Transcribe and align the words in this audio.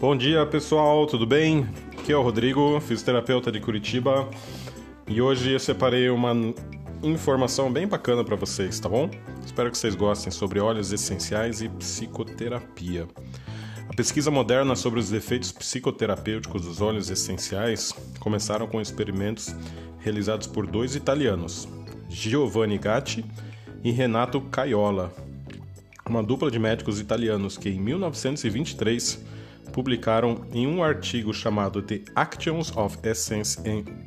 Bom 0.00 0.16
dia 0.16 0.46
pessoal, 0.46 1.08
tudo 1.08 1.26
bem? 1.26 1.66
Aqui 1.98 2.12
é 2.12 2.16
o 2.16 2.22
Rodrigo, 2.22 2.80
fisioterapeuta 2.80 3.50
de 3.50 3.58
Curitiba 3.58 4.30
e 5.08 5.20
hoje 5.20 5.50
eu 5.50 5.58
separei 5.58 6.08
uma 6.08 6.32
informação 7.02 7.72
bem 7.72 7.84
bacana 7.84 8.22
para 8.22 8.36
vocês, 8.36 8.78
tá 8.78 8.88
bom? 8.88 9.10
Espero 9.44 9.72
que 9.72 9.76
vocês 9.76 9.96
gostem 9.96 10.30
sobre 10.30 10.60
óleos 10.60 10.92
essenciais 10.92 11.60
e 11.62 11.68
psicoterapia. 11.68 13.08
A 13.88 13.92
pesquisa 13.92 14.30
moderna 14.30 14.76
sobre 14.76 15.00
os 15.00 15.12
efeitos 15.12 15.50
psicoterapêuticos 15.50 16.62
dos 16.62 16.80
óleos 16.80 17.10
essenciais 17.10 17.92
começaram 18.20 18.68
com 18.68 18.80
experimentos 18.80 19.52
realizados 19.98 20.46
por 20.46 20.64
dois 20.64 20.94
italianos, 20.94 21.68
Giovanni 22.08 22.78
Gatti 22.78 23.24
e 23.82 23.90
Renato 23.90 24.40
Caiola, 24.42 25.12
uma 26.08 26.22
dupla 26.22 26.52
de 26.52 26.58
médicos 26.60 27.00
italianos 27.00 27.58
que 27.58 27.68
em 27.68 27.80
1923 27.80 29.26
publicaram 29.72 30.44
em 30.52 30.66
um 30.66 30.82
artigo 30.82 31.32
chamado 31.32 31.82
The 31.82 32.02
Actions 32.14 32.76
of 32.76 32.98
Essence 33.02 33.60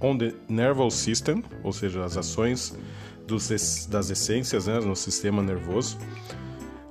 on 0.00 0.18
the 0.18 0.34
Nervous 0.48 0.94
System, 0.94 1.42
ou 1.62 1.72
seja, 1.72 2.04
as 2.04 2.16
ações 2.16 2.76
dos, 3.26 3.86
das 3.86 4.10
essências 4.10 4.66
né, 4.66 4.80
no 4.80 4.96
sistema 4.96 5.42
nervoso, 5.42 5.98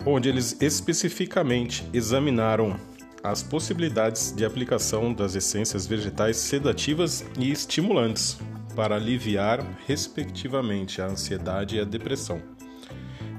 onde 0.05 0.29
eles 0.29 0.57
especificamente 0.61 1.87
examinaram 1.93 2.75
as 3.23 3.43
possibilidades 3.43 4.33
de 4.35 4.43
aplicação 4.43 5.13
das 5.13 5.35
essências 5.35 5.85
vegetais 5.85 6.37
sedativas 6.37 7.23
e 7.37 7.51
estimulantes 7.51 8.39
para 8.75 8.95
aliviar, 8.95 9.63
respectivamente, 9.85 11.01
a 11.01 11.05
ansiedade 11.05 11.75
e 11.75 11.79
a 11.79 11.83
depressão. 11.83 12.41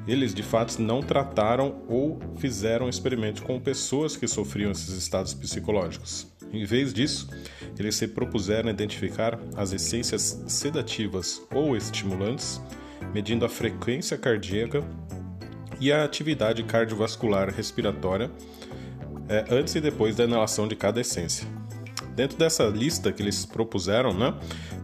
Eles 0.06 0.34
de 0.34 0.42
fato 0.42 0.80
não 0.82 1.00
trataram 1.00 1.82
ou 1.88 2.18
fizeram 2.36 2.88
experimentos 2.88 3.42
com 3.42 3.60
pessoas 3.60 4.16
que 4.16 4.26
sofriam 4.26 4.72
esses 4.72 4.90
estados 4.96 5.32
psicológicos. 5.32 6.26
Em 6.52 6.64
vez 6.64 6.92
disso, 6.92 7.28
eles 7.78 7.94
se 7.94 8.08
propuseram 8.08 8.68
identificar 8.68 9.38
as 9.56 9.72
essências 9.72 10.42
sedativas 10.46 11.40
ou 11.54 11.76
estimulantes, 11.76 12.60
medindo 13.14 13.44
a 13.44 13.48
frequência 13.48 14.18
cardíaca 14.18 14.84
e 15.80 15.90
a 15.90 16.04
atividade 16.04 16.62
cardiovascular 16.64 17.52
respiratória 17.52 18.30
é, 19.28 19.46
antes 19.50 19.74
e 19.74 19.80
depois 19.80 20.14
da 20.16 20.24
inalação 20.24 20.68
de 20.68 20.76
cada 20.76 21.00
essência. 21.00 21.46
Dentro 22.14 22.36
dessa 22.36 22.64
lista 22.64 23.10
que 23.10 23.22
eles 23.22 23.46
propuseram, 23.46 24.12
né, 24.12 24.34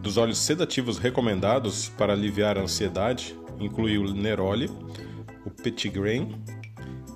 dos 0.01 0.17
óleos 0.17 0.39
sedativos 0.39 0.97
recomendados 0.97 1.89
para 1.89 2.13
aliviar 2.13 2.57
a 2.57 2.61
ansiedade, 2.61 3.37
incluiu 3.59 4.01
o 4.03 4.13
neroli, 4.13 4.69
o 5.49 6.39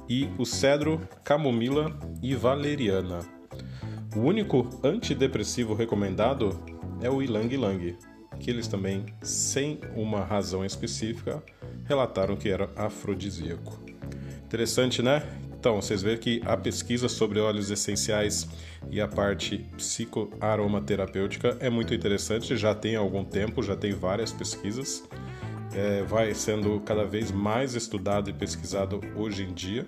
e 0.09 0.30
o 0.38 0.45
cedro, 0.45 1.02
camomila 1.23 1.98
e 2.22 2.36
valeriana. 2.36 3.20
O 4.16 4.20
único 4.20 4.70
antidepressivo 4.84 5.73
recomendado 5.73 6.59
é 7.02 7.09
o 7.09 7.22
ilang-ilang, 7.22 7.98
que 8.40 8.50
eles 8.50 8.67
também, 8.67 9.06
sem 9.22 9.80
uma 9.95 10.23
razão 10.23 10.64
específica, 10.66 11.44
relataram 11.86 12.36
que 12.36 12.50
era 12.50 12.70
afrodisíaco. 12.75 13.80
Interessante, 14.45 15.02
né? 15.02 15.23
Então, 15.58 15.78
vocês 15.78 16.02
veem 16.02 16.18
que 16.18 16.42
a 16.45 16.58
pesquisa 16.58 17.08
sobre 17.08 17.40
óleos 17.40 17.72
essenciais 17.72 18.47
e 18.92 19.00
a 19.00 19.08
parte 19.08 19.59
psicoaromaterapêutica 19.78 21.58
é 21.59 21.70
muito 21.70 21.94
interessante, 21.94 22.56
já 22.58 22.75
tem 22.75 22.95
algum 22.97 23.23
tempo, 23.23 23.64
já 23.64 23.75
tem 23.75 23.94
várias 23.94 24.31
pesquisas 24.31 25.03
é, 25.75 26.03
vai 26.03 26.33
sendo 26.33 26.79
cada 26.81 27.05
vez 27.05 27.31
mais 27.31 27.73
estudado 27.73 28.29
e 28.29 28.33
pesquisado 28.33 29.02
hoje 29.16 29.43
em 29.43 29.53
dia 29.53 29.88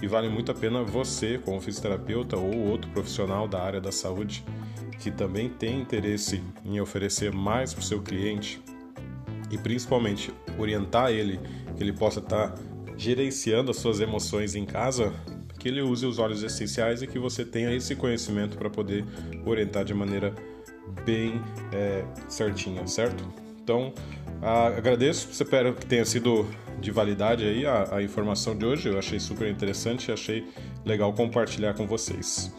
e 0.00 0.06
vale 0.06 0.28
muito 0.28 0.52
a 0.52 0.54
pena 0.54 0.82
você, 0.82 1.38
como 1.38 1.60
fisioterapeuta 1.60 2.36
ou 2.36 2.54
outro 2.68 2.90
profissional 2.90 3.48
da 3.48 3.60
área 3.60 3.80
da 3.80 3.90
saúde 3.90 4.44
que 4.98 5.10
também 5.10 5.48
tem 5.48 5.80
interesse 5.80 6.42
em 6.64 6.80
oferecer 6.80 7.32
mais 7.32 7.72
para 7.72 7.80
o 7.80 7.84
seu 7.84 8.02
cliente 8.02 8.60
e 9.50 9.56
principalmente 9.56 10.32
orientar 10.58 11.10
ele 11.10 11.40
que 11.76 11.82
ele 11.82 11.92
possa 11.92 12.18
estar 12.18 12.50
tá 12.50 12.62
gerenciando 12.96 13.70
as 13.70 13.76
suas 13.76 14.00
emoções 14.00 14.56
em 14.56 14.66
casa, 14.66 15.14
que 15.58 15.68
ele 15.68 15.80
use 15.80 16.04
os 16.04 16.18
óleos 16.18 16.42
essenciais 16.42 17.00
e 17.00 17.06
que 17.06 17.18
você 17.18 17.44
tenha 17.44 17.72
esse 17.72 17.94
conhecimento 17.94 18.58
para 18.58 18.68
poder 18.68 19.04
orientar 19.46 19.84
de 19.84 19.94
maneira 19.94 20.34
bem 21.04 21.40
é, 21.72 22.04
certinha, 22.28 22.86
certo? 22.86 23.47
Então, 23.68 23.92
ah, 24.40 24.68
agradeço, 24.68 25.28
espero 25.30 25.74
que 25.74 25.84
tenha 25.84 26.02
sido 26.02 26.48
de 26.80 26.90
validade 26.90 27.44
aí 27.44 27.66
a, 27.66 27.96
a, 27.96 28.02
informação 28.02 28.56
de 28.56 28.64
hoje. 28.64 28.88
Eu 28.88 28.98
achei 28.98 29.20
super 29.20 29.46
interessante 29.46 30.10
achei 30.10 30.48
legal 30.86 31.12
compartilhar 31.12 31.74
com 31.74 31.86
vocês. 31.86 32.50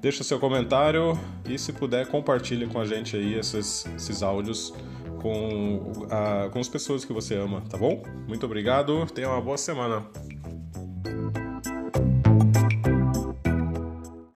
Deixa 0.00 0.24
seu 0.24 0.40
comentário 0.40 1.16
e, 1.48 1.56
se 1.56 1.72
puder, 1.72 2.08
compartilhe 2.08 2.66
com 2.66 2.80
a 2.80 2.84
gente 2.84 3.16
aí 3.16 3.34
esses, 3.34 3.86
esses 3.94 4.24
áudios 4.24 4.74
com, 5.22 5.92
a, 6.10 6.48
com 6.50 6.58
as 6.58 6.68
pessoas 6.68 7.04
que 7.04 7.12
você 7.12 7.36
ama, 7.36 7.62
tá 7.70 7.78
bom? 7.78 8.02
Muito 8.26 8.44
obrigado, 8.44 9.06
tenha 9.06 9.28
uma 9.28 9.40
boa 9.40 9.56
semana. 9.56 10.04